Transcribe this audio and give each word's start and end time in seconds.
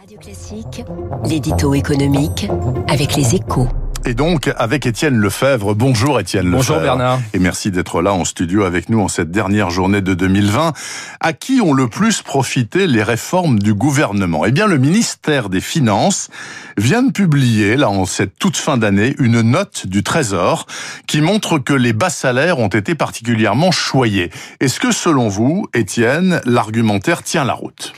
Radio 0.00 0.16
Classique, 0.16 0.82
l'édito 1.26 1.74
économique 1.74 2.48
avec 2.88 3.16
les 3.16 3.34
échos. 3.34 3.68
Et 4.06 4.14
donc, 4.14 4.50
avec 4.56 4.86
Étienne 4.86 5.16
Lefebvre. 5.16 5.74
Bonjour 5.74 6.18
Étienne 6.18 6.46
Lefebvre. 6.46 6.56
Bonjour 6.56 6.80
Bernard. 6.80 7.20
Et 7.34 7.38
merci 7.38 7.70
d'être 7.70 8.00
là 8.00 8.14
en 8.14 8.24
studio 8.24 8.64
avec 8.64 8.88
nous 8.88 8.98
en 9.02 9.08
cette 9.08 9.30
dernière 9.30 9.68
journée 9.68 10.00
de 10.00 10.14
2020. 10.14 10.72
À 11.20 11.32
qui 11.34 11.60
ont 11.60 11.74
le 11.74 11.86
plus 11.86 12.22
profité 12.22 12.86
les 12.86 13.02
réformes 13.02 13.58
du 13.58 13.74
gouvernement? 13.74 14.46
Eh 14.46 14.52
bien, 14.52 14.66
le 14.66 14.78
ministère 14.78 15.50
des 15.50 15.60
Finances 15.60 16.30
vient 16.78 17.02
de 17.02 17.12
publier, 17.12 17.76
là, 17.76 17.90
en 17.90 18.06
cette 18.06 18.38
toute 18.38 18.56
fin 18.56 18.78
d'année, 18.78 19.14
une 19.18 19.42
note 19.42 19.86
du 19.86 20.02
Trésor 20.02 20.66
qui 21.06 21.20
montre 21.20 21.58
que 21.58 21.74
les 21.74 21.92
bas 21.92 22.08
salaires 22.08 22.58
ont 22.58 22.68
été 22.68 22.94
particulièrement 22.94 23.70
choyés. 23.70 24.30
Est-ce 24.60 24.80
que, 24.80 24.92
selon 24.92 25.28
vous, 25.28 25.66
Étienne, 25.74 26.40
l'argumentaire 26.46 27.22
tient 27.22 27.44
la 27.44 27.52
route? 27.52 27.92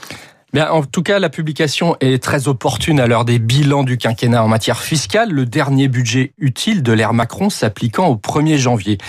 Bien, 0.53 0.69
en 0.69 0.83
tout 0.83 1.01
cas, 1.01 1.17
la 1.17 1.29
publication 1.29 1.97
est 1.99 2.21
très 2.21 2.47
opportune 2.47 2.99
à 2.99 3.07
l'heure 3.07 3.25
des 3.25 3.39
bilans 3.39 3.81
du 3.81 3.97
quinquennat 3.97 4.43
en 4.43 4.47
matière 4.47 4.81
fiscale, 4.81 5.31
le 5.31 5.47
dernier 5.47 5.87
budget 5.87 6.33
utile 6.37 6.83
de 6.83 6.93
l'ère 6.93 7.15
Macron 7.15 7.49
s'appliquant 7.49 8.05
au 8.05 8.17
1er 8.17 8.57
janvier. 8.57 8.99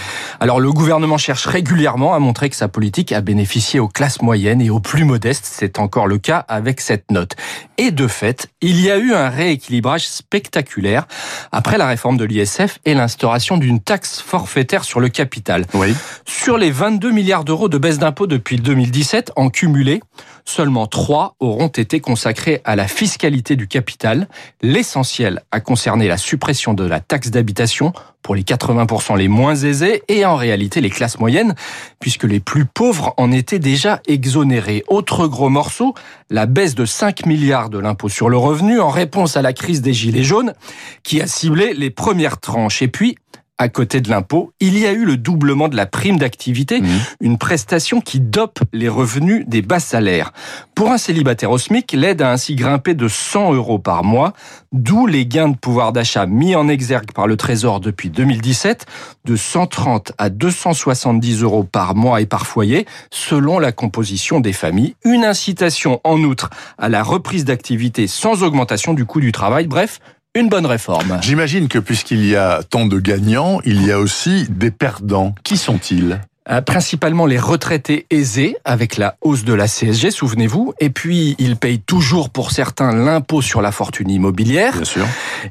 Alors, 0.40 0.58
le 0.58 0.72
gouvernement 0.72 1.18
cherche 1.18 1.44
régulièrement 1.44 2.14
à 2.14 2.18
montrer 2.18 2.48
que 2.48 2.56
sa 2.56 2.68
politique 2.68 3.12
a 3.12 3.20
bénéficié 3.20 3.78
aux 3.78 3.88
classes 3.88 4.22
moyennes 4.22 4.62
et 4.62 4.70
aux 4.70 4.80
plus 4.80 5.04
modestes. 5.04 5.44
C'est 5.44 5.78
encore 5.78 6.06
le 6.06 6.16
cas 6.16 6.38
avec 6.48 6.80
cette 6.80 7.10
note. 7.10 7.36
Et 7.76 7.90
de 7.90 8.06
fait, 8.06 8.48
il 8.62 8.80
y 8.80 8.90
a 8.90 8.96
eu 8.96 9.12
un 9.12 9.28
rééquilibrage 9.28 10.08
spectaculaire 10.08 11.06
après 11.52 11.76
la 11.76 11.86
réforme 11.86 12.16
de 12.16 12.24
l'ISF 12.24 12.78
et 12.86 12.94
l'instauration 12.94 13.58
d'une 13.58 13.80
taxe 13.80 14.22
forfaitaire 14.22 14.82
sur 14.82 14.98
le 14.98 15.10
capital. 15.10 15.66
Oui. 15.74 15.94
Sur 16.24 16.56
les 16.56 16.70
22 16.70 17.10
milliards 17.10 17.44
d'euros 17.44 17.68
de 17.68 17.76
baisse 17.76 17.98
d'impôts 17.98 18.26
depuis 18.26 18.56
2017, 18.56 19.32
en 19.36 19.50
cumulé, 19.50 20.00
seulement 20.46 20.86
3 20.86 21.33
auront 21.40 21.68
été 21.68 22.00
consacrés 22.00 22.60
à 22.64 22.76
la 22.76 22.88
fiscalité 22.88 23.56
du 23.56 23.68
capital. 23.68 24.28
L'essentiel 24.62 25.42
a 25.50 25.60
concerné 25.60 26.08
la 26.08 26.16
suppression 26.16 26.74
de 26.74 26.84
la 26.84 27.00
taxe 27.00 27.30
d'habitation 27.30 27.92
pour 28.22 28.34
les 28.34 28.42
80% 28.42 29.18
les 29.18 29.28
moins 29.28 29.54
aisés 29.54 30.02
et 30.08 30.24
en 30.24 30.34
réalité 30.34 30.80
les 30.80 30.90
classes 30.90 31.18
moyennes, 31.18 31.54
puisque 32.00 32.24
les 32.24 32.40
plus 32.40 32.64
pauvres 32.64 33.12
en 33.18 33.30
étaient 33.30 33.58
déjà 33.58 34.00
exonérés. 34.06 34.82
Autre 34.88 35.26
gros 35.26 35.50
morceau, 35.50 35.94
la 36.30 36.46
baisse 36.46 36.74
de 36.74 36.86
5 36.86 37.26
milliards 37.26 37.68
de 37.68 37.78
l'impôt 37.78 38.08
sur 38.08 38.30
le 38.30 38.38
revenu 38.38 38.80
en 38.80 38.88
réponse 38.88 39.36
à 39.36 39.42
la 39.42 39.52
crise 39.52 39.82
des 39.82 39.92
gilets 39.92 40.24
jaunes, 40.24 40.54
qui 41.02 41.20
a 41.20 41.26
ciblé 41.26 41.74
les 41.74 41.90
premières 41.90 42.40
tranches. 42.40 42.80
Et 42.80 42.88
puis, 42.88 43.16
à 43.58 43.68
côté 43.68 44.00
de 44.00 44.10
l'impôt, 44.10 44.52
il 44.60 44.76
y 44.78 44.86
a 44.86 44.92
eu 44.92 45.04
le 45.04 45.16
doublement 45.16 45.68
de 45.68 45.76
la 45.76 45.86
prime 45.86 46.18
d'activité, 46.18 46.80
Mmh. 46.80 46.86
une 47.20 47.38
prestation 47.38 48.00
qui 48.00 48.18
dope 48.18 48.60
les 48.72 48.88
revenus 48.88 49.44
des 49.46 49.62
bas 49.62 49.78
salaires. 49.78 50.32
Pour 50.74 50.90
un 50.90 50.98
célibataire 50.98 51.50
au 51.52 51.58
SMIC, 51.58 51.92
l'aide 51.92 52.20
a 52.20 52.32
ainsi 52.32 52.56
grimpé 52.56 52.94
de 52.94 53.06
100 53.06 53.54
euros 53.54 53.78
par 53.78 54.02
mois, 54.02 54.32
d'où 54.72 55.06
les 55.06 55.24
gains 55.24 55.48
de 55.50 55.56
pouvoir 55.56 55.92
d'achat 55.92 56.26
mis 56.26 56.56
en 56.56 56.68
exergue 56.68 57.12
par 57.12 57.26
le 57.28 57.36
Trésor 57.36 57.78
depuis 57.80 58.10
2017, 58.10 58.86
de 59.24 59.36
130 59.36 60.12
à 60.18 60.30
270 60.30 61.42
euros 61.42 61.64
par 61.64 61.94
mois 61.94 62.20
et 62.20 62.26
par 62.26 62.46
foyer, 62.46 62.86
selon 63.10 63.58
la 63.58 63.70
composition 63.72 64.40
des 64.40 64.52
familles. 64.52 64.96
Une 65.04 65.24
incitation 65.24 66.00
en 66.02 66.20
outre 66.24 66.50
à 66.76 66.88
la 66.88 67.02
reprise 67.02 67.44
d'activité 67.44 68.06
sans 68.08 68.42
augmentation 68.42 68.94
du 68.94 69.04
coût 69.04 69.20
du 69.20 69.30
travail. 69.32 69.66
Bref, 69.68 70.00
une 70.34 70.48
bonne 70.48 70.66
réforme. 70.66 71.18
J'imagine 71.22 71.68
que 71.68 71.78
puisqu'il 71.78 72.24
y 72.26 72.34
a 72.34 72.62
tant 72.62 72.86
de 72.86 72.98
gagnants, 72.98 73.60
il 73.64 73.86
y 73.86 73.92
a 73.92 73.98
aussi 74.00 74.46
des 74.50 74.70
perdants. 74.70 75.34
Qui 75.44 75.56
sont-ils? 75.56 76.20
Principalement 76.66 77.26
les 77.26 77.38
retraités 77.38 78.06
aisés 78.10 78.56
avec 78.64 78.96
la 78.96 79.16
hausse 79.22 79.44
de 79.44 79.54
la 79.54 79.66
CSG, 79.66 80.10
souvenez-vous. 80.10 80.74
Et 80.80 80.90
puis, 80.90 81.36
ils 81.38 81.56
payent 81.56 81.80
toujours 81.80 82.30
pour 82.30 82.50
certains 82.50 82.94
l'impôt 82.94 83.42
sur 83.42 83.62
la 83.62 83.72
fortune 83.72 84.10
immobilière. 84.10 84.74
Bien 84.74 84.84
sûr. 84.84 85.06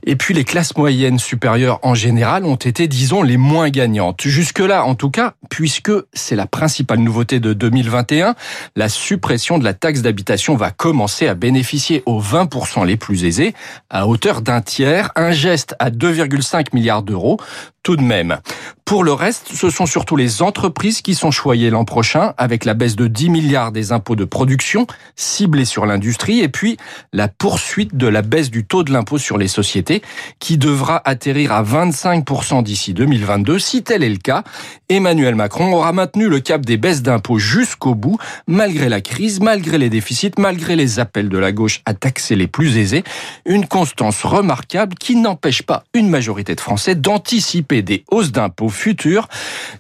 Et 0.06 0.16
puis, 0.16 0.34
les 0.34 0.44
classes 0.44 0.76
moyennes 0.78 1.20
supérieures 1.20 1.80
en 1.82 1.96
général 1.96 2.46
ont 2.46 2.56
été, 2.56 2.88
disons, 2.88 3.24
les 3.24 3.38
moins 3.38 3.70
gagnantes. 3.70 4.22
Jusque-là, 4.22 4.86
en 4.86 4.96
tout 4.96 5.10
cas, 5.10 5.34
puisque 5.50 5.92
c'est 6.14 6.36
la 6.36 6.46
principale 6.46 7.00
nouveauté 7.00 7.40
de 7.40 7.54
2021, 7.54 8.36
la 8.76 8.90
suppression 8.90 9.58
de 9.58 9.64
la 9.64 9.74
taxe 9.74 10.02
d'habitation 10.02 10.56
va 10.56 10.72
commencer 10.72 11.28
à 11.28 11.36
bénéficier 11.36 12.04
aux 12.06 12.22
20% 12.22 12.86
les 12.86 12.98
plus 12.98 13.26
aisés 13.26 13.54
à 13.90 14.08
hauteur 14.08 14.42
d'un 14.42 14.62
tiers, 14.62 15.12
un 15.16 15.32
geste 15.32 15.76
à 15.80 15.90
2,5 15.90 16.68
milliards 16.74 17.04
d'euros 17.04 17.40
tout 17.84 17.98
de 17.98 18.02
même. 18.02 18.38
Pour 18.86 19.04
le 19.04 19.14
reste, 19.14 19.50
ce 19.54 19.70
sont 19.70 19.86
surtout 19.86 20.16
les 20.16 20.42
entreprises 20.42 21.02
qui 21.02 21.16
sont 21.16 21.32
choyées 21.32 21.70
l'an 21.70 21.86
prochain 21.86 22.34
avec 22.38 22.66
la 22.66 22.74
baisse 22.74 22.96
de 22.96 23.08
10 23.08 23.30
milliards 23.30 23.72
des 23.72 23.92
impôts 23.92 24.16
de 24.16 24.26
production 24.26 24.88
ciblés 25.16 25.66
sur 25.66 25.86
l'industrie 25.86 26.42
et 26.42 26.50
puis 26.50 26.78
la 27.12 27.28
poursuite 27.28 27.96
de 27.96 28.08
la 28.08 28.22
baisse 28.22 28.52
du 28.52 28.66
taux 28.66 28.84
de 28.84 28.92
l'impôt 28.92 29.18
sur 29.18 29.38
les 29.38 29.48
sociétés 29.48 30.02
qui 30.40 30.58
devra 30.58 31.02
atterrir 31.06 31.54
à 31.54 31.64
25% 31.64 32.62
d'ici 32.64 32.94
2022. 32.94 33.58
Si 33.58 33.84
tel 33.84 34.04
est 34.04 34.10
le 34.10 34.18
cas, 34.18 34.44
Emmanuel 34.90 35.36
Macron 35.36 35.74
aura 35.74 35.92
maintenu 35.92 36.28
le 36.28 36.40
cap 36.40 36.66
des 36.66 36.78
baisses 36.78 37.02
d'impôts 37.02 37.40
jusqu'au 37.40 37.96
bout, 37.96 38.18
malgré 38.48 38.90
la 38.90 39.02
crise, 39.02 39.40
malgré 39.40 39.78
les 39.78 39.90
déficits, 39.90 40.32
malgré 40.38 40.76
les 40.76 41.00
appels 41.00 41.30
de 41.30 41.38
la 41.38 41.52
gauche 41.52 41.82
à 41.86 41.94
taxer 41.94 42.36
les 42.36 42.48
plus 42.48 42.78
aisés. 42.78 43.04
Une 43.46 43.66
constance 43.66 44.24
remarquable 44.24 44.96
qui 44.96 45.16
n'empêche 45.16 45.64
pas 45.64 45.84
une 45.94 46.10
majorité 46.10 46.54
de 46.54 46.62
Français 46.62 46.96
d'anticiper 46.96 47.73
des 47.82 48.04
hausses 48.12 48.32
d'impôts 48.32 48.70
futures. 48.70 49.28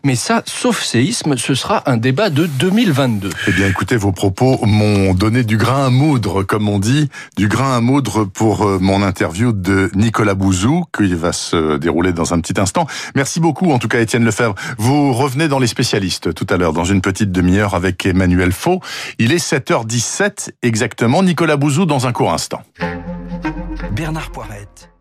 Mais 0.03 0.15
ça, 0.15 0.43
sauf 0.45 0.83
séisme, 0.83 1.37
ce 1.37 1.53
sera 1.53 1.89
un 1.89 1.97
débat 1.97 2.29
de 2.29 2.45
2022. 2.45 3.29
Eh 3.47 3.51
bien, 3.51 3.67
écoutez, 3.67 3.95
vos 3.95 4.11
propos 4.11 4.59
m'ont 4.65 5.13
donné 5.13 5.43
du 5.43 5.57
grain 5.57 5.85
à 5.85 5.89
moudre, 5.89 6.43
comme 6.43 6.67
on 6.69 6.79
dit, 6.79 7.09
du 7.37 7.47
grain 7.47 7.77
à 7.77 7.81
moudre 7.81 8.25
pour 8.25 8.63
euh, 8.63 8.79
mon 8.79 9.03
interview 9.03 9.51
de 9.51 9.91
Nicolas 9.95 10.35
Bouzou, 10.35 10.85
qui 10.95 11.13
va 11.13 11.33
se 11.33 11.77
dérouler 11.77 12.13
dans 12.13 12.33
un 12.33 12.39
petit 12.39 12.59
instant. 12.59 12.87
Merci 13.15 13.39
beaucoup, 13.39 13.71
en 13.71 13.79
tout 13.79 13.87
cas, 13.87 13.99
Étienne 13.99 14.25
Lefebvre. 14.25 14.55
Vous 14.77 15.13
revenez 15.13 15.47
dans 15.47 15.59
les 15.59 15.67
spécialistes 15.67 16.33
tout 16.33 16.47
à 16.49 16.57
l'heure, 16.57 16.73
dans 16.73 16.85
une 16.85 17.01
petite 17.01 17.31
demi-heure 17.31 17.75
avec 17.75 18.05
Emmanuel 18.05 18.51
Faux. 18.51 18.79
Il 19.19 19.31
est 19.31 19.43
7h17 19.43 20.51
exactement. 20.61 21.23
Nicolas 21.23 21.57
Bouzou 21.57 21.85
dans 21.85 22.07
un 22.07 22.11
court 22.11 22.33
instant. 22.33 22.61
Bernard 23.91 24.31
Poirette. 24.31 24.92